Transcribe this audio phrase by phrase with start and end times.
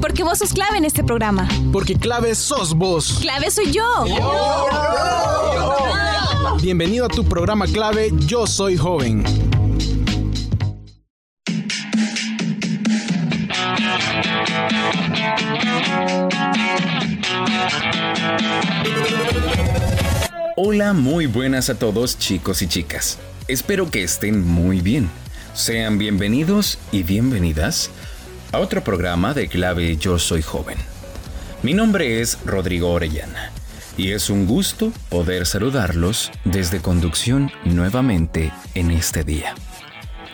[0.00, 1.48] Porque vos sos clave en este programa.
[1.72, 3.18] Porque clave sos vos.
[3.20, 3.84] Clave soy yo.
[6.62, 9.24] Bienvenido a tu programa clave Yo Soy Joven.
[20.56, 23.18] Hola, muy buenas a todos chicos y chicas.
[23.48, 25.10] Espero que estén muy bien.
[25.54, 27.90] Sean bienvenidos y bienvenidas
[28.52, 30.78] a otro programa de clave Yo Soy Joven.
[31.62, 33.52] Mi nombre es Rodrigo Orellana
[33.96, 39.54] y es un gusto poder saludarlos desde conducción nuevamente en este día.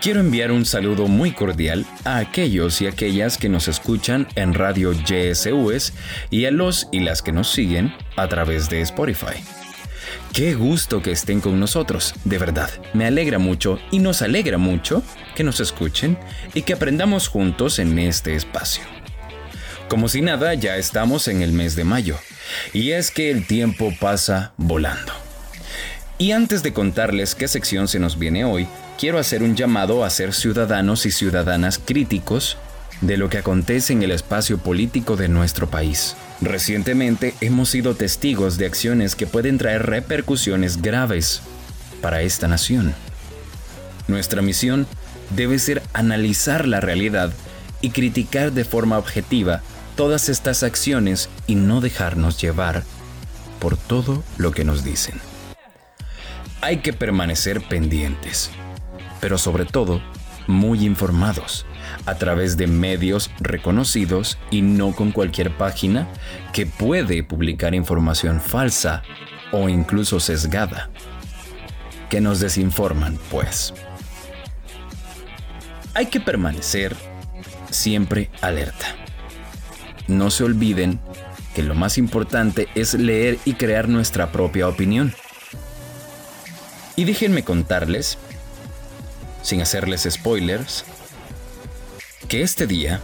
[0.00, 4.92] Quiero enviar un saludo muy cordial a aquellos y aquellas que nos escuchan en Radio
[4.92, 5.92] YSUS
[6.30, 9.42] y a los y las que nos siguen a través de Spotify.
[10.36, 12.68] Qué gusto que estén con nosotros, de verdad.
[12.92, 15.02] Me alegra mucho y nos alegra mucho
[15.34, 16.18] que nos escuchen
[16.52, 18.84] y que aprendamos juntos en este espacio.
[19.88, 22.18] Como si nada, ya estamos en el mes de mayo,
[22.74, 25.14] y es que el tiempo pasa volando.
[26.18, 30.10] Y antes de contarles qué sección se nos viene hoy, quiero hacer un llamado a
[30.10, 32.58] ser ciudadanos y ciudadanas críticos
[33.00, 36.14] de lo que acontece en el espacio político de nuestro país.
[36.40, 41.40] Recientemente hemos sido testigos de acciones que pueden traer repercusiones graves
[42.02, 42.94] para esta nación.
[44.06, 44.86] Nuestra misión
[45.34, 47.32] debe ser analizar la realidad
[47.80, 49.62] y criticar de forma objetiva
[49.96, 52.84] todas estas acciones y no dejarnos llevar
[53.58, 55.14] por todo lo que nos dicen.
[56.60, 58.50] Hay que permanecer pendientes,
[59.20, 60.02] pero sobre todo
[60.46, 61.64] muy informados
[62.06, 66.08] a través de medios reconocidos y no con cualquier página
[66.52, 69.02] que puede publicar información falsa
[69.52, 70.90] o incluso sesgada.
[72.08, 73.74] Que nos desinforman, pues.
[75.94, 76.94] Hay que permanecer
[77.70, 78.86] siempre alerta.
[80.06, 81.00] No se olviden
[81.54, 85.14] que lo más importante es leer y crear nuestra propia opinión.
[86.96, 88.18] Y déjenme contarles,
[89.42, 90.84] sin hacerles spoilers,
[92.26, 93.00] que este día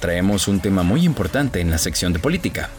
[0.00, 2.70] traemos un tema muy importante en la sección de política.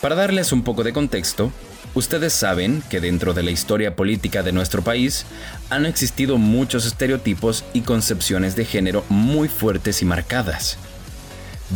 [0.00, 1.52] Para darles un poco de contexto,
[1.94, 5.26] ustedes saben que dentro de la historia política de nuestro país
[5.70, 10.78] han existido muchos estereotipos y concepciones de género muy fuertes y marcadas.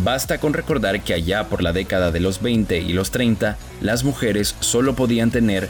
[0.04, 4.04] Basta con recordar que allá por la década de los 20 y los 30, las
[4.04, 5.68] mujeres solo podían tener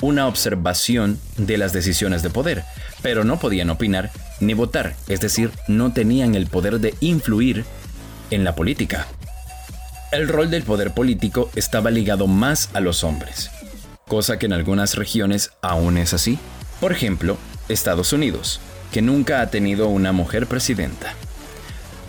[0.00, 2.64] una observación de las decisiones de poder,
[3.02, 7.64] pero no podían opinar ni votar, es decir, no tenían el poder de influir
[8.30, 9.06] en la política.
[10.12, 13.50] El rol del poder político estaba ligado más a los hombres,
[14.06, 16.38] cosa que en algunas regiones aún es así.
[16.80, 18.60] Por ejemplo, Estados Unidos,
[18.92, 21.14] que nunca ha tenido una mujer presidenta.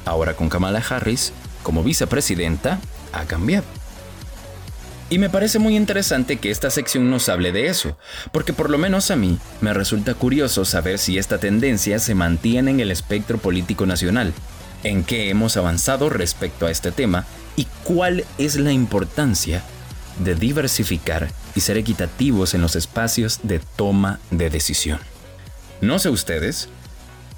[0.05, 1.33] Ahora con Kamala Harris
[1.63, 2.79] como vicepresidenta
[3.11, 3.76] ha cambiado.
[5.09, 7.97] Y me parece muy interesante que esta sección nos hable de eso,
[8.33, 12.71] porque por lo menos a mí me resulta curioso saber si esta tendencia se mantiene
[12.71, 14.33] en el espectro político nacional,
[14.83, 17.25] en qué hemos avanzado respecto a este tema
[17.55, 19.63] y cuál es la importancia
[20.19, 24.99] de diversificar y ser equitativos en los espacios de toma de decisión.
[25.79, 26.67] No sé ustedes,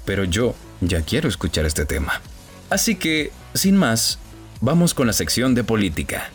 [0.04, 2.20] pero yo ya quiero escuchar este tema.
[2.68, 4.18] Así que, sin más,
[4.60, 6.30] vamos con la sección de política.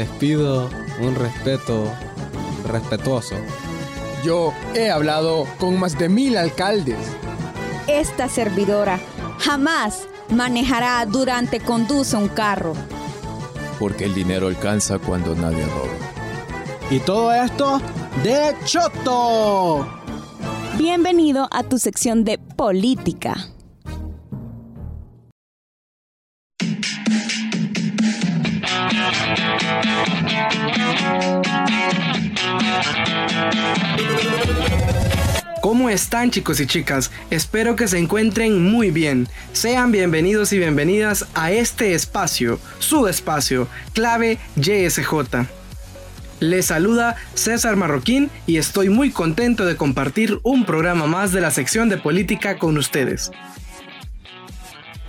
[0.00, 0.70] Les pido
[1.02, 1.92] un respeto
[2.66, 3.34] respetuoso.
[4.24, 6.96] Yo he hablado con más de mil alcaldes.
[7.86, 8.98] Esta servidora
[9.40, 12.72] jamás manejará durante conduce un carro.
[13.78, 15.92] Porque el dinero alcanza cuando nadie roba.
[16.90, 17.82] Y todo esto
[18.24, 19.86] de Choto.
[20.78, 23.50] Bienvenido a tu sección de política.
[36.10, 37.12] Están chicos y chicas?
[37.30, 39.28] Espero que se encuentren muy bien.
[39.52, 45.46] Sean bienvenidos y bienvenidas a este espacio, su espacio, clave YSJ.
[46.40, 51.52] Les saluda César Marroquín y estoy muy contento de compartir un programa más de la
[51.52, 53.30] sección de política con ustedes.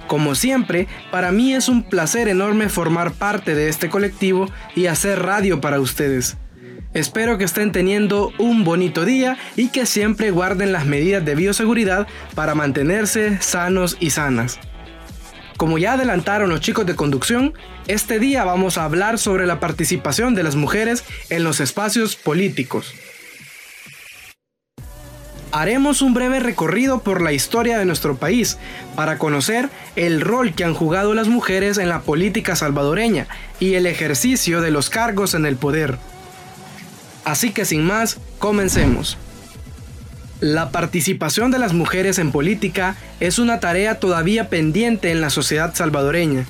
[0.06, 5.24] Como siempre, para mí es un placer enorme formar parte de este colectivo y hacer
[5.24, 6.38] radio para ustedes.
[6.93, 12.05] Espero que estén teniendo un bonito día y que siempre guarden las medidas de bioseguridad
[12.35, 14.59] para mantenerse sanos y sanas.
[15.55, 17.53] Como ya adelantaron los chicos de conducción,
[17.88, 22.93] este día vamos a hablar sobre la participación de las mujeres en los espacios políticos.
[25.53, 28.57] Haremos un breve recorrido por la historia de nuestro país
[28.95, 33.27] para conocer el rol que han jugado las mujeres en la política salvadoreña
[33.59, 35.97] y el ejercicio de los cargos en el poder.
[37.23, 39.18] Así que sin más, comencemos.
[40.39, 45.75] La participación de las mujeres en política es una tarea todavía pendiente en la sociedad
[45.75, 46.45] salvadoreña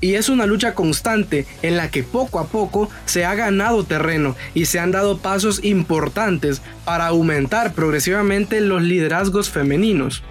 [0.00, 4.36] y es una lucha constante en la que poco a poco se ha ganado terreno
[4.52, 10.22] y se han dado pasos importantes para aumentar progresivamente los liderazgos femeninos.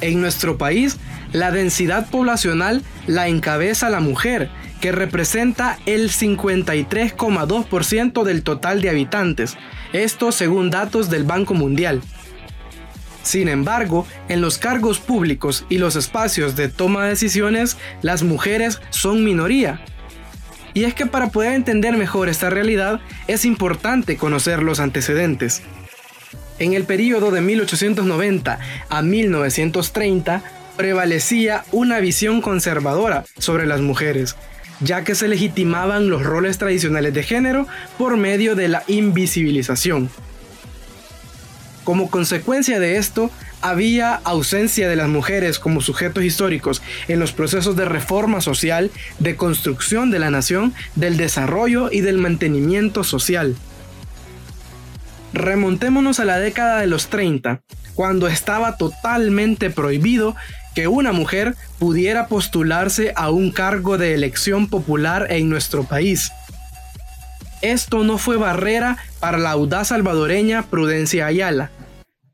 [0.00, 0.98] En nuestro país,
[1.32, 4.50] la densidad poblacional la encabeza la mujer,
[4.84, 9.56] que representa el 53,2% del total de habitantes,
[9.94, 12.02] esto según datos del Banco Mundial.
[13.22, 18.82] Sin embargo, en los cargos públicos y los espacios de toma de decisiones, las mujeres
[18.90, 19.80] son minoría.
[20.74, 25.62] Y es que para poder entender mejor esta realidad, es importante conocer los antecedentes.
[26.58, 28.58] En el periodo de 1890
[28.90, 30.42] a 1930,
[30.76, 34.36] prevalecía una visión conservadora sobre las mujeres,
[34.80, 37.66] ya que se legitimaban los roles tradicionales de género
[37.98, 40.10] por medio de la invisibilización.
[41.84, 43.30] Como consecuencia de esto,
[43.60, 49.36] había ausencia de las mujeres como sujetos históricos en los procesos de reforma social, de
[49.36, 53.56] construcción de la nación, del desarrollo y del mantenimiento social.
[55.32, 57.62] Remontémonos a la década de los 30,
[57.94, 60.36] cuando estaba totalmente prohibido
[60.74, 66.32] que una mujer pudiera postularse a un cargo de elección popular en nuestro país.
[67.62, 71.70] Esto no fue barrera para la audaz salvadoreña Prudencia Ayala,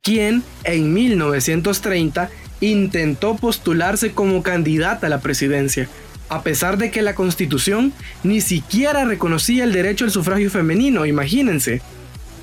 [0.03, 5.89] quien en 1930 intentó postularse como candidata a la presidencia,
[6.29, 7.93] a pesar de que la constitución
[8.23, 11.81] ni siquiera reconocía el derecho al sufragio femenino, imagínense.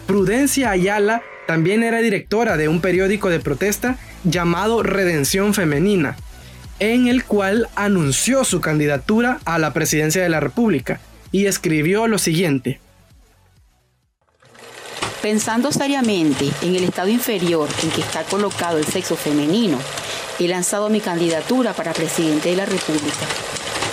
[0.06, 3.98] Prudencia Ayala también era directora de un periódico de protesta
[4.30, 6.16] llamado Redención Femenina,
[6.80, 11.00] en el cual anunció su candidatura a la presidencia de la República
[11.32, 12.80] y escribió lo siguiente.
[15.22, 19.80] Pensando seriamente en el estado inferior en que está colocado el sexo femenino,
[20.40, 23.26] he lanzado mi candidatura para presidente de la República,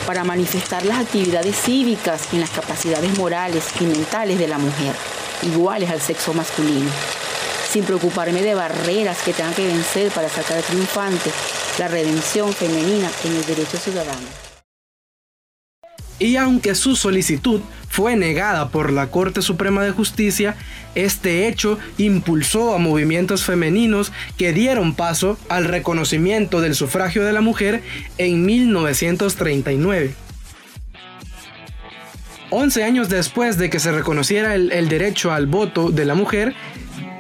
[0.06, 4.94] para manifestar las actividades cívicas en las capacidades morales y mentales de la mujer,
[5.42, 6.90] iguales al sexo masculino
[7.74, 11.28] sin preocuparme de barreras que tengan que vencer para sacar triunfante
[11.80, 14.28] la redención femenina en el derecho ciudadano.
[16.20, 20.54] Y aunque su solicitud fue negada por la Corte Suprema de Justicia,
[20.94, 27.40] este hecho impulsó a movimientos femeninos que dieron paso al reconocimiento del sufragio de la
[27.40, 27.82] mujer
[28.18, 30.14] en 1939.
[32.50, 36.54] 11 años después de que se reconociera el, el derecho al voto de la mujer,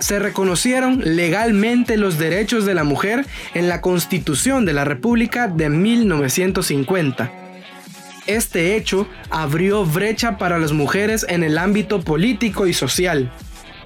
[0.04, 3.24] se reconocieron legalmente los derechos de la mujer
[3.54, 7.32] en la Constitución de la República de 1950.
[8.26, 13.32] Este hecho abrió brecha para las mujeres en el ámbito político y social.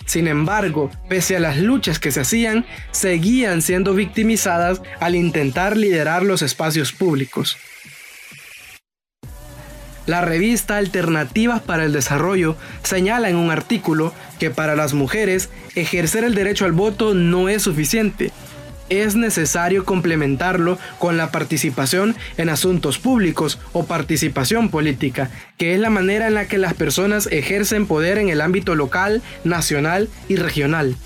[0.06, 6.24] Sin embargo, pese a las luchas que se hacían, seguían siendo victimizadas al intentar liderar
[6.24, 7.58] los espacios públicos.
[10.08, 16.24] La revista Alternativas para el Desarrollo señala en un artículo que para las mujeres ejercer
[16.24, 18.32] el derecho al voto no es suficiente.
[18.88, 25.90] Es necesario complementarlo con la participación en asuntos públicos o participación política, que es la
[25.90, 30.96] manera en la que las personas ejercen poder en el ámbito local, nacional y regional.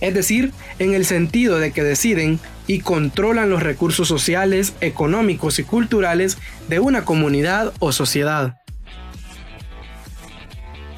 [0.00, 5.64] Es decir, en el sentido de que deciden y controlan los recursos sociales, económicos y
[5.64, 8.56] culturales de una comunidad o sociedad.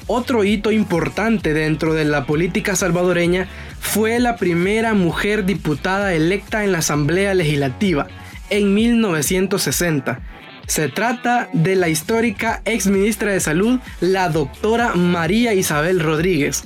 [0.07, 3.47] Otro hito importante dentro de la política salvadoreña
[3.79, 8.07] fue la primera mujer diputada electa en la Asamblea Legislativa
[8.49, 10.21] en 1960.
[10.65, 16.63] Se trata de la histórica ex ministra de Salud, la doctora María Isabel Rodríguez,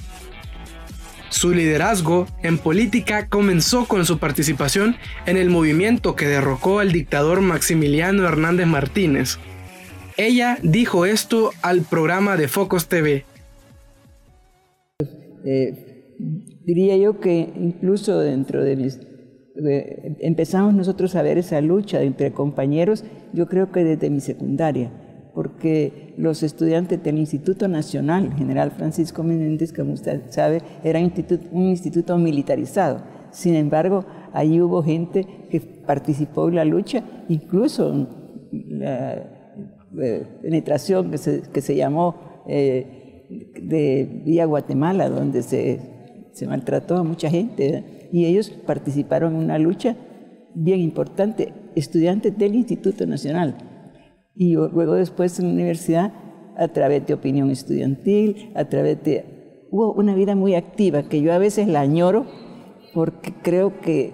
[1.32, 7.40] su liderazgo en política comenzó con su participación en el movimiento que derrocó al dictador
[7.40, 9.40] Maximiliano Hernández Martínez.
[10.18, 13.24] Ella dijo esto al programa de Focos TV.
[15.44, 16.18] Eh,
[16.66, 19.00] diría yo que incluso dentro de mis...
[20.20, 24.92] empezamos nosotros a ver esa lucha entre compañeros, yo creo que desde mi secundaria,
[25.34, 32.18] porque los estudiantes del Instituto Nacional, General Francisco Menéndez, como usted sabe, era un instituto,
[32.18, 33.04] militarizado.
[33.32, 38.08] Sin embargo, ahí hubo gente que participó en la lucha, incluso
[38.52, 39.24] la
[40.02, 43.01] eh, penetración que se, que se llamó eh,
[43.62, 45.80] de Vía Guatemala, donde se,
[46.32, 49.96] se maltrató a mucha gente, y ellos participaron en una lucha
[50.54, 53.56] bien importante, estudiantes del Instituto Nacional.
[54.36, 56.14] Y luego después en la universidad
[56.58, 59.26] a través de opinión estudiantil, a través de...
[59.72, 62.26] Hubo una vida muy activa que yo a veces la añoro
[62.94, 64.12] porque creo que,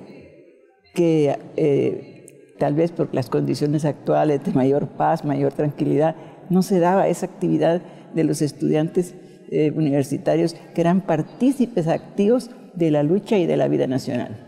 [0.93, 6.15] que eh, tal vez por las condiciones actuales de mayor paz, mayor tranquilidad,
[6.49, 7.81] no se daba esa actividad
[8.17, 9.13] de los estudiantes
[9.49, 14.47] eh, universitarios que eran partícipes activos de la lucha y de la vida nacional.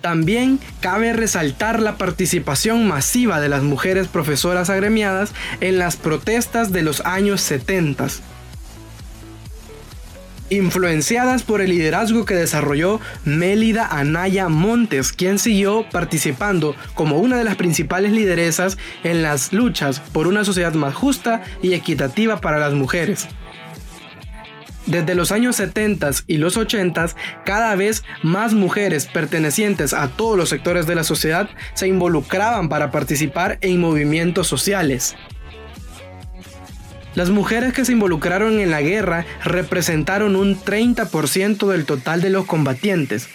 [0.00, 6.82] También cabe resaltar la participación masiva de las mujeres profesoras agremiadas en las protestas de
[6.82, 8.08] los años 70.
[10.52, 17.44] Influenciadas por el liderazgo que desarrolló Mélida Anaya Montes, quien siguió participando como una de
[17.44, 22.74] las principales lideresas en las luchas por una sociedad más justa y equitativa para las
[22.74, 23.28] mujeres.
[24.84, 27.06] Desde los años 70 y los 80,
[27.46, 32.90] cada vez más mujeres pertenecientes a todos los sectores de la sociedad se involucraban para
[32.90, 35.16] participar en movimientos sociales.
[37.14, 42.46] Las mujeres que se involucraron en la guerra representaron un 30% del total de los
[42.46, 43.28] combatientes.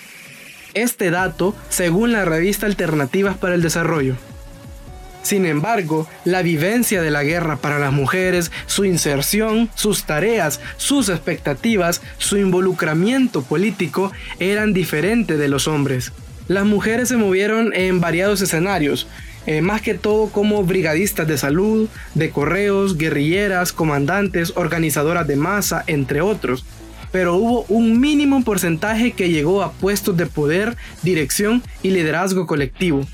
[0.73, 4.15] Este dato según la revista Alternativas para el Desarrollo.
[5.21, 11.09] Sin embargo, la vivencia de la guerra para las mujeres, su inserción, sus tareas, sus
[11.09, 16.13] expectativas, su involucramiento político eran diferentes de los hombres.
[16.47, 19.07] Las mujeres se movieron en variados escenarios,
[19.47, 25.83] eh, más que todo como brigadistas de salud, de correos, guerrilleras, comandantes, organizadoras de masa,
[25.87, 26.65] entre otros.
[27.13, 33.07] Pero hubo un mínimo porcentaje que llegó a puestos de poder, dirección y liderazgo colectivo.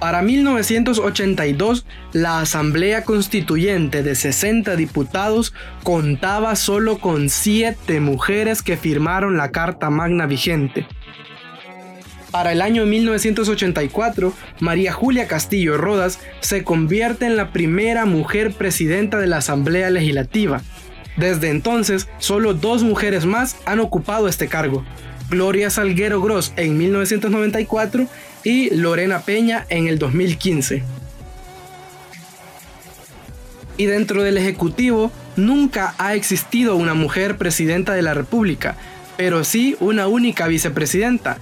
[0.00, 5.52] Para 1982, la Asamblea Constituyente de 60 diputados
[5.82, 10.86] contaba solo con 7 mujeres que firmaron la Carta Magna vigente.
[12.30, 19.18] Para el año 1984, María Julia Castillo Rodas se convierte en la primera mujer presidenta
[19.18, 20.60] de la Asamblea Legislativa.
[21.16, 24.84] Desde entonces, solo dos mujeres más han ocupado este cargo.
[25.30, 28.06] Gloria Salguero Gross en 1994
[28.44, 30.82] y Lorena Peña en el 2015.
[33.78, 38.76] Y dentro del Ejecutivo nunca ha existido una mujer presidenta de la República,
[39.16, 41.38] pero sí una única vicepresidenta,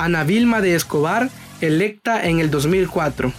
[0.00, 1.28] Ana Vilma de Escobar,
[1.60, 3.34] electa en el 2004.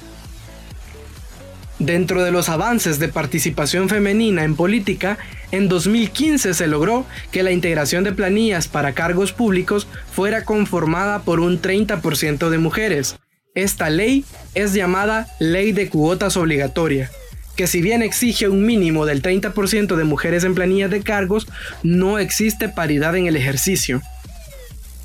[1.80, 5.18] Dentro de los avances de participación femenina en política,
[5.52, 11.40] en 2015 se logró que la integración de planillas para cargos públicos fuera conformada por
[11.40, 13.16] un 30% de mujeres.
[13.56, 17.10] Esta ley es llamada Ley de Cuotas Obligatoria,
[17.56, 21.48] que si bien exige un mínimo del 30% de mujeres en planillas de cargos,
[21.82, 24.04] no existe paridad en el ejercicio.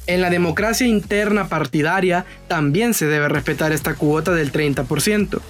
[0.06, 5.40] En la democracia interna partidaria también se debe respetar esta cuota del 30%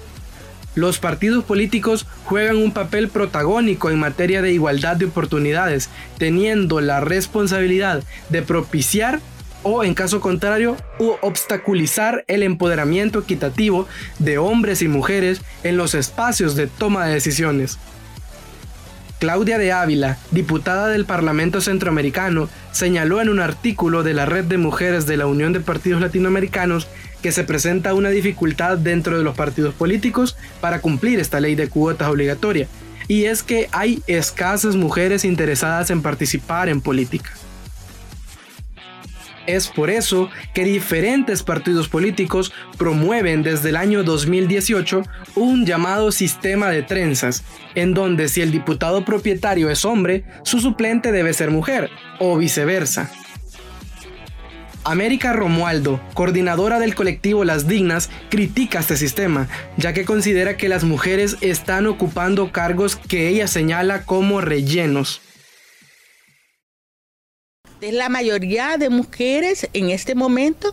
[0.77, 6.99] los partidos políticos juegan un papel protagónico en materia de igualdad de oportunidades, teniendo la
[6.99, 9.19] responsabilidad de propiciar
[9.63, 10.77] o en caso contrario,
[11.21, 13.87] obstaculizar el empoderamiento equitativo
[14.19, 17.79] de hombres y mujeres en los espacios de toma de decisiones.
[19.19, 24.59] Claudia de Ávila, diputada del Parlamento Centroamericano, señaló en un artículo de la Red de
[24.59, 26.87] Mujeres de la Unión de Partidos Latinoamericanos
[27.23, 31.67] que se presenta una dificultad dentro de los partidos políticos para cumplir esta ley de
[31.67, 32.67] cuotas obligatoria,
[33.07, 37.31] y es que hay escasas mujeres interesadas en participar en política.
[39.47, 45.03] Es por eso que diferentes partidos políticos promueven desde el año 2018
[45.35, 51.13] un llamado sistema de trenzas, en donde si el diputado propietario es hombre, su suplente
[51.13, 51.89] debe ser mujer,
[52.19, 53.09] o viceversa.
[54.83, 60.83] América Romualdo, coordinadora del colectivo Las Dignas, critica este sistema, ya que considera que las
[60.83, 65.21] mujeres están ocupando cargos que ella señala como rellenos.
[67.81, 70.71] La mayoría de mujeres en este momento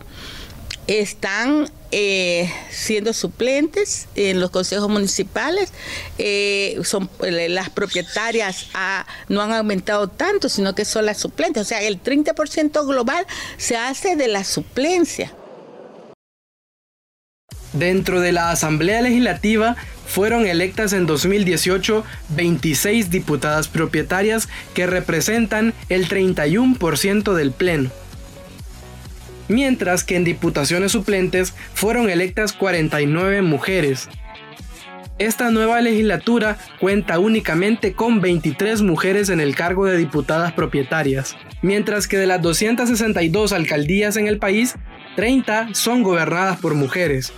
[0.87, 5.71] están eh, siendo suplentes en los consejos municipales.
[6.17, 8.67] Eh, son eh, las propietarias
[9.29, 11.61] no han aumentado tanto, sino que son las suplentes.
[11.61, 13.25] O sea, el 30% global
[13.57, 15.31] se hace de la suplencia.
[17.75, 19.75] Dentro de la Asamblea Legislativa
[20.07, 27.91] fueron electas en 2018 26 diputadas propietarias que representan el 31% del Pleno.
[29.49, 34.07] Mientras que en diputaciones suplentes fueron electas 49 mujeres.
[35.17, 42.07] Esta nueva legislatura cuenta únicamente con 23 mujeres en el cargo de diputadas propietarias, mientras
[42.07, 44.75] que de las 262 alcaldías en el país,
[45.15, 47.31] 30 son gobernadas por mujeres.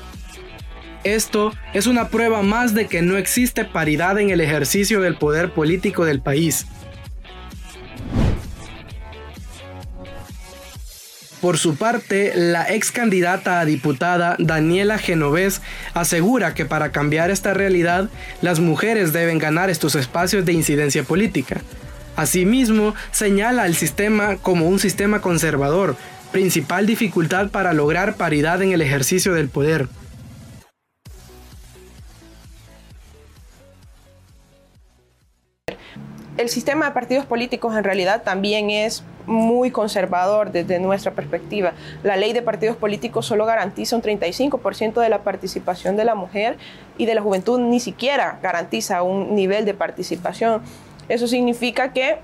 [1.15, 5.53] Esto es una prueba más de que no existe paridad en el ejercicio del poder
[5.53, 6.65] político del país.
[11.39, 15.61] Por su parte, la ex candidata a diputada Daniela Genovés
[15.93, 18.09] asegura que para cambiar esta realidad,
[18.41, 21.61] las mujeres deben ganar estos espacios de incidencia política.
[22.17, 25.95] Asimismo, señala al sistema como un sistema conservador,
[26.33, 29.87] principal dificultad para lograr paridad en el ejercicio del poder.
[36.37, 41.73] El sistema de partidos políticos en realidad también es muy conservador desde nuestra perspectiva.
[42.03, 46.57] La ley de partidos políticos solo garantiza un 35% de la participación de la mujer
[46.97, 50.61] y de la juventud ni siquiera garantiza un nivel de participación.
[51.09, 52.19] Eso significa que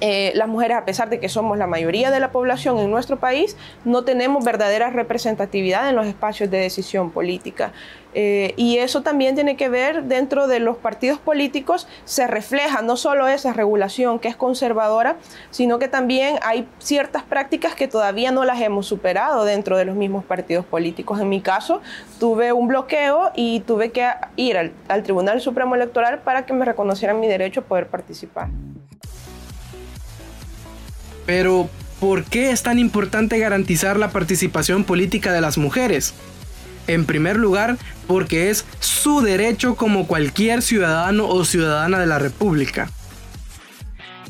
[0.00, 3.18] eh, las mujeres, a pesar de que somos la mayoría de la población en nuestro
[3.18, 7.72] país, no tenemos verdadera representatividad en los espacios de decisión política.
[8.14, 12.96] Eh, y eso también tiene que ver dentro de los partidos políticos, se refleja no
[12.96, 15.16] solo esa regulación que es conservadora,
[15.50, 19.94] sino que también hay ciertas prácticas que todavía no las hemos superado dentro de los
[19.94, 21.20] mismos partidos políticos.
[21.20, 21.82] En mi caso,
[22.18, 26.64] tuve un bloqueo y tuve que ir al, al Tribunal Supremo Electoral para que me
[26.64, 28.48] reconocieran mi derecho a poder participar.
[31.28, 31.68] Pero,
[32.00, 36.14] ¿por qué es tan importante garantizar la participación política de las mujeres?
[36.86, 42.90] En primer lugar, porque es su derecho como cualquier ciudadano o ciudadana de la República.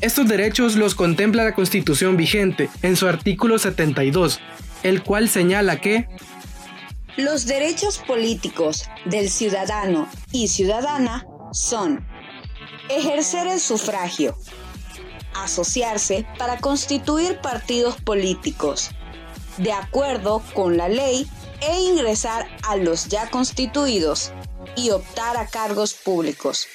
[0.01, 4.41] Estos derechos los contempla la Constitución vigente en su artículo 72,
[4.83, 6.05] el cual señala que
[7.15, 12.05] los derechos políticos del ciudadano y ciudadana son
[12.89, 14.35] ejercer el sufragio,
[15.33, 18.91] asociarse para constituir partidos políticos,
[19.57, 21.27] de acuerdo con la ley,
[21.61, 24.31] e ingresar a los ya constituidos
[24.75, 26.67] y optar a cargos públicos,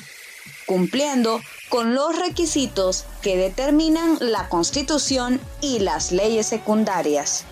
[0.67, 7.45] cumpliendo con los requisitos que determinan la Constitución y las leyes secundarias.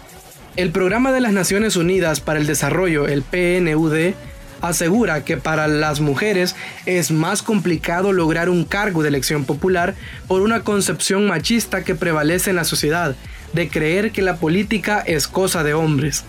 [0.56, 4.14] El Programa de las Naciones Unidas para el Desarrollo, el PNUD,
[4.62, 9.94] asegura que para las mujeres es más complicado lograr un cargo de elección popular
[10.28, 13.14] por una concepción machista que prevalece en la sociedad,
[13.52, 16.24] de creer que la política es cosa de hombres.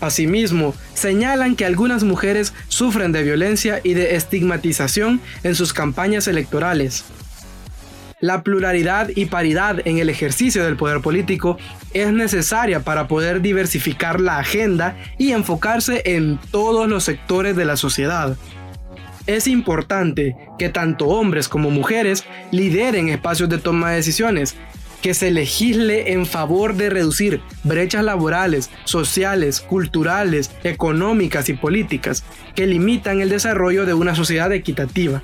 [0.00, 7.04] Asimismo, señalan que algunas mujeres sufren de violencia y de estigmatización en sus campañas electorales.
[8.24, 11.58] La pluralidad y paridad en el ejercicio del poder político
[11.92, 17.76] es necesaria para poder diversificar la agenda y enfocarse en todos los sectores de la
[17.76, 18.34] sociedad.
[19.26, 24.56] Es importante que tanto hombres como mujeres lideren espacios de toma de decisiones,
[25.02, 32.66] que se legisle en favor de reducir brechas laborales, sociales, culturales, económicas y políticas que
[32.66, 35.22] limitan el desarrollo de una sociedad equitativa.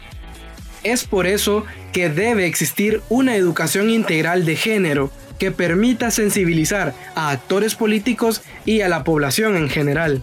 [0.82, 7.30] Es por eso que debe existir una educación integral de género que permita sensibilizar a
[7.30, 10.22] actores políticos y a la población en general.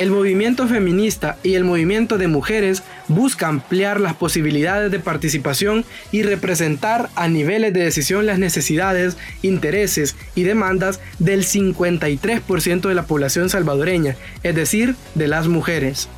[0.00, 6.22] El movimiento feminista y el movimiento de mujeres busca ampliar las posibilidades de participación y
[6.22, 13.50] representar a niveles de decisión las necesidades, intereses y demandas del 53% de la población
[13.50, 16.08] salvadoreña, es decir, de las mujeres.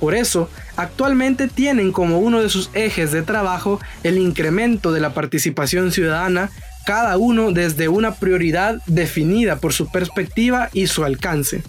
[0.00, 5.14] Por eso, actualmente tienen como uno de sus ejes de trabajo el incremento de la
[5.14, 6.50] participación ciudadana,
[6.86, 11.62] cada uno desde una prioridad definida por su perspectiva y su alcance.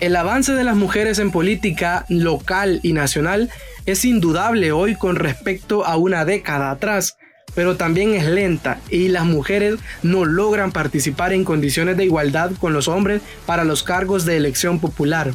[0.00, 3.50] El avance de las mujeres en política local y nacional
[3.86, 7.16] es indudable hoy con respecto a una década atrás,
[7.54, 12.72] pero también es lenta y las mujeres no logran participar en condiciones de igualdad con
[12.72, 15.32] los hombres para los cargos de elección popular.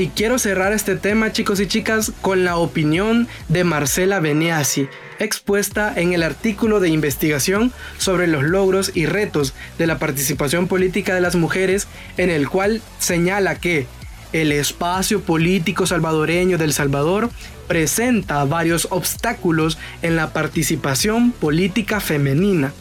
[0.00, 5.92] Y quiero cerrar este tema, chicos y chicas, con la opinión de Marcela Beneasi, expuesta
[5.94, 11.20] en el artículo de investigación sobre los logros y retos de la participación política de
[11.20, 11.86] las mujeres,
[12.16, 13.86] en el cual señala que
[14.32, 17.28] el espacio político salvadoreño del Salvador
[17.68, 22.72] presenta varios obstáculos en la participación política femenina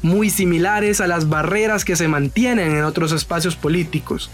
[0.00, 4.30] muy similares a las barreras que se mantienen en otros espacios políticos.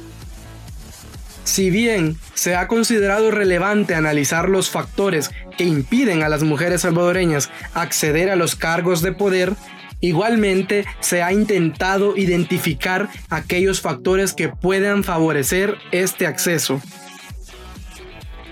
[1.50, 7.50] Si bien se ha considerado relevante analizar los factores que impiden a las mujeres salvadoreñas
[7.74, 9.54] acceder a los cargos de poder,
[10.00, 16.80] igualmente se ha intentado identificar aquellos factores que puedan favorecer este acceso.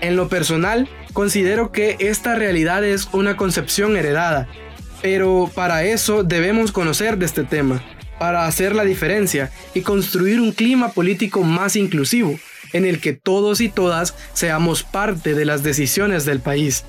[0.01, 4.49] En lo personal, considero que esta realidad es una concepción heredada,
[5.01, 7.81] pero para eso debemos conocer de este tema,
[8.19, 12.37] para hacer la diferencia y construir un clima político más inclusivo,
[12.73, 16.83] en el que todos y todas seamos parte de las decisiones del país.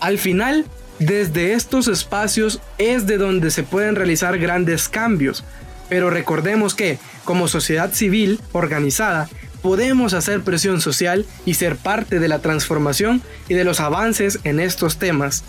[0.00, 0.64] Al final,
[0.98, 5.44] desde estos espacios es de donde se pueden realizar grandes cambios,
[5.88, 9.28] pero recordemos que, como sociedad civil organizada,
[9.62, 14.60] podemos hacer presión social y ser parte de la transformación y de los avances en
[14.60, 15.44] estos temas.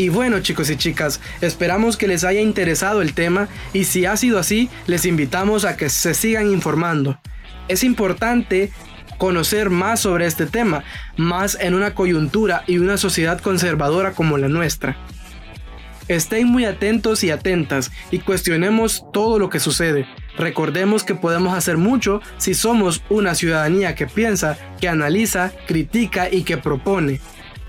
[0.00, 4.16] Y bueno chicos y chicas, esperamos que les haya interesado el tema y si ha
[4.16, 7.20] sido así, les invitamos a que se sigan informando.
[7.68, 8.72] Es importante
[9.18, 10.84] conocer más sobre este tema,
[11.18, 14.96] más en una coyuntura y una sociedad conservadora como la nuestra.
[16.08, 20.06] Estén muy atentos y atentas y cuestionemos todo lo que sucede.
[20.38, 26.44] Recordemos que podemos hacer mucho si somos una ciudadanía que piensa, que analiza, critica y
[26.44, 27.20] que propone.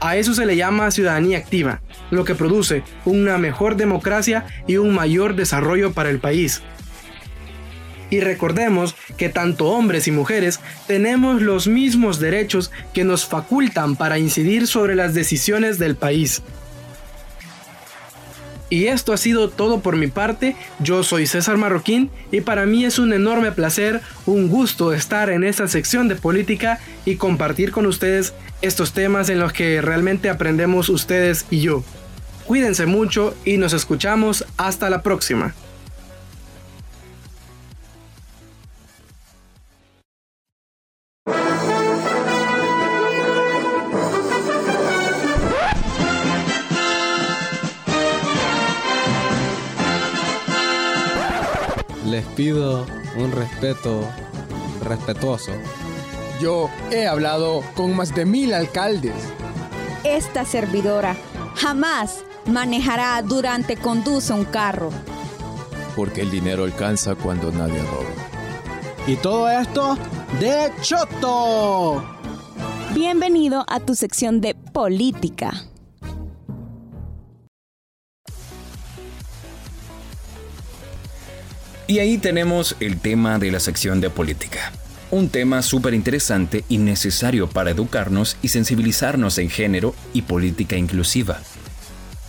[0.02, 4.96] A eso se le llama ciudadanía activa, lo que produce una mejor democracia y un
[4.96, 6.64] mayor desarrollo para el país.
[8.10, 14.18] Y recordemos que tanto hombres y mujeres tenemos los mismos derechos que nos facultan para
[14.18, 16.42] incidir sobre las decisiones del país.
[18.72, 20.56] Y esto ha sido todo por mi parte.
[20.80, 25.44] Yo soy César Marroquín y para mí es un enorme placer, un gusto estar en
[25.44, 30.88] esta sección de política y compartir con ustedes estos temas en los que realmente aprendemos
[30.88, 31.84] ustedes y yo.
[32.46, 35.54] Cuídense mucho y nos escuchamos hasta la próxima.
[53.62, 54.08] Respeto
[54.84, 55.52] respetuoso.
[56.42, 59.14] Yo he hablado con más de mil alcaldes.
[60.04, 61.16] Esta servidora
[61.56, 64.90] jamás manejará durante conduce un carro.
[65.96, 68.10] Porque el dinero alcanza cuando nadie roba.
[69.06, 69.96] Y todo esto
[70.40, 72.04] de Choto.
[72.96, 75.71] Bienvenido a tu sección de política.
[81.92, 84.72] Y ahí tenemos el tema de la sección de política.
[85.12, 91.42] Un tema súper interesante y necesario para educarnos y sensibilizarnos en género y política inclusiva.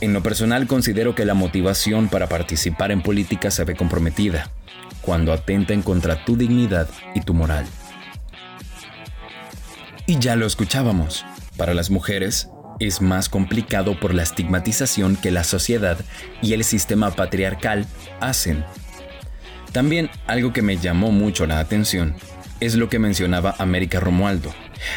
[0.00, 4.50] En lo personal considero que la motivación para participar en política se ve comprometida
[5.00, 7.64] cuando atenten contra tu dignidad y tu moral.
[10.08, 11.24] Y ya lo escuchábamos,
[11.56, 12.48] para las mujeres
[12.80, 15.98] es más complicado por la estigmatización que la sociedad
[16.42, 17.86] y el sistema patriarcal
[18.20, 18.64] hacen
[19.72, 22.14] también algo que me llamó mucho la atención
[22.60, 24.54] es lo que mencionaba América Romualdo,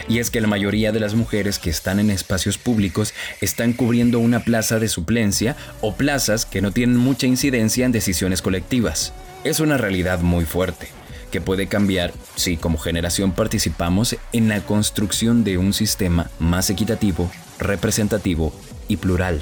[0.07, 4.19] y es que la mayoría de las mujeres que están en espacios públicos están cubriendo
[4.19, 9.13] una plaza de suplencia o plazas que no tienen mucha incidencia en decisiones colectivas.
[9.43, 10.89] Es una realidad muy fuerte,
[11.31, 17.31] que puede cambiar si como generación participamos en la construcción de un sistema más equitativo,
[17.57, 18.53] representativo
[18.87, 19.41] y plural.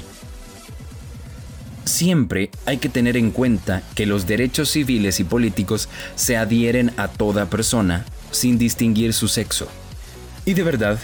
[1.84, 7.08] Siempre hay que tener en cuenta que los derechos civiles y políticos se adhieren a
[7.08, 9.68] toda persona sin distinguir su sexo.
[10.46, 10.98] Y de verdad,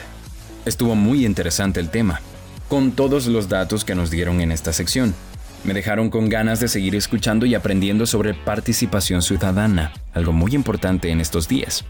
[0.64, 2.20] estuvo muy interesante el tema,
[2.68, 5.14] con todos los datos que nos dieron en esta sección.
[5.64, 11.10] Me dejaron con ganas de seguir escuchando y aprendiendo sobre participación ciudadana, algo muy importante
[11.10, 11.84] en estos días.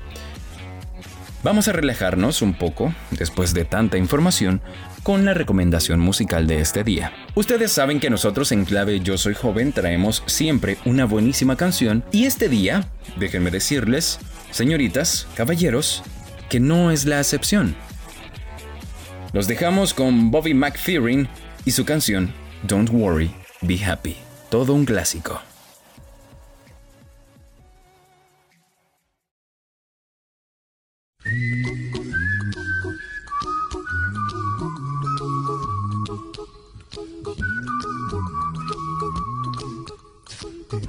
[1.42, 4.60] Vamos a relajarnos un poco, después de tanta información,
[5.02, 7.12] con la recomendación musical de este día.
[7.34, 12.26] Ustedes saben que nosotros en clave Yo Soy Joven traemos siempre una buenísima canción y
[12.26, 14.18] este día, déjenme decirles,
[14.50, 16.02] señoritas, caballeros,
[16.50, 17.74] que no es la excepción.
[19.32, 21.26] Los dejamos con Bobby McFerrin
[21.64, 23.30] y su canción Don't Worry,
[23.62, 24.16] Be Happy,
[24.50, 25.40] todo un clásico.
[40.70, 40.82] Here's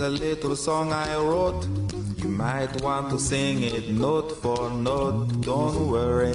[0.00, 1.66] a little song I wrote.
[2.18, 6.34] You might want to sing it note for note, don't worry.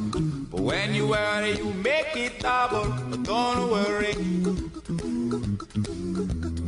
[0.71, 2.85] When you worry, you make it double.
[3.09, 4.13] But don't worry.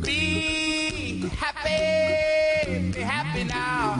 [0.02, 2.90] Be happy.
[2.92, 3.96] Be happy now.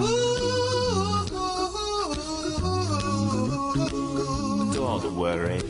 [4.75, 5.63] Don't worry.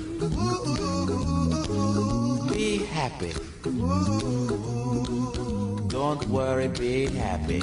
[2.51, 3.33] Be happy.
[5.89, 7.63] Don't worry, be happy.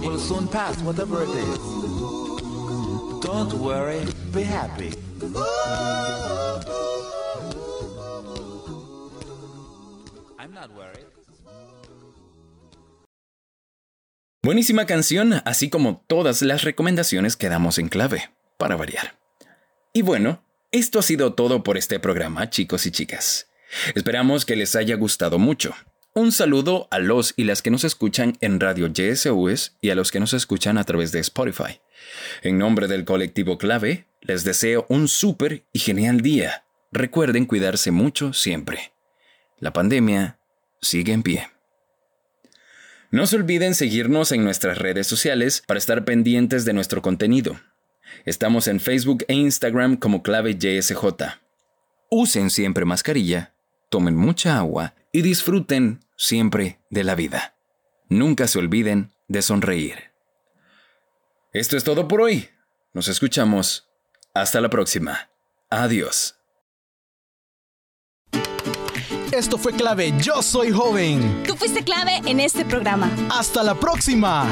[0.00, 1.60] It.
[3.20, 4.00] Don't worry,
[4.32, 4.90] be happy.
[14.42, 19.18] Buenísima canción, así como todas las recomendaciones que damos en clave, para variar.
[19.92, 23.48] Y bueno, esto ha sido todo por este programa, chicos y chicas.
[23.94, 25.74] Esperamos que les haya gustado mucho.
[26.14, 30.10] Un saludo a los y las que nos escuchan en Radio YSUS y a los
[30.10, 31.80] que nos escuchan a través de Spotify.
[32.42, 36.64] En nombre del colectivo Clave, les deseo un súper y genial día.
[36.90, 38.92] Recuerden cuidarse mucho siempre.
[39.58, 40.38] La pandemia
[40.80, 41.48] sigue en pie.
[43.10, 47.60] No se olviden seguirnos en nuestras redes sociales para estar pendientes de nuestro contenido.
[48.24, 51.04] Estamos en Facebook e Instagram como clave YSJ.
[52.10, 53.52] Usen siempre mascarilla,
[53.88, 57.56] tomen mucha agua y disfruten siempre de la vida.
[58.08, 60.12] Nunca se olviden de sonreír.
[61.52, 62.48] Esto es todo por hoy.
[62.92, 63.88] Nos escuchamos.
[64.34, 65.30] Hasta la próxima.
[65.70, 66.36] Adiós.
[69.32, 71.42] Esto fue clave Yo Soy Joven.
[71.46, 73.10] Tú fuiste clave en este programa.
[73.30, 74.46] Hasta la próxima.